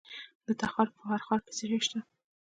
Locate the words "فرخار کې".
1.09-1.51